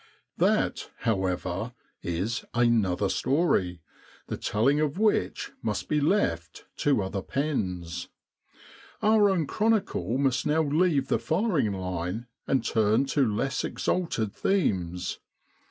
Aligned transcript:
v 0.35 0.45
That, 0.47 0.89
however, 1.01 1.73
is 2.01 2.43
"another 2.55 3.05
story/' 3.05 3.81
the 4.25 4.35
telling 4.35 4.79
of 4.79 4.97
which 4.97 5.51
must 5.61 5.87
be 5.87 6.01
left 6.01 6.65
to 6.77 7.03
other 7.03 7.21
pens. 7.21 8.07
Our 9.03 9.29
own 9.29 9.45
chronicle 9.45 10.17
must 10.17 10.43
now 10.47 10.63
leave 10.63 11.07
the 11.07 11.19
firing 11.19 11.71
line 11.73 12.25
and 12.47 12.65
turn 12.65 13.05
to 13.13 13.31
less 13.31 13.63
exalted 13.63 14.33
themes. 14.33 15.19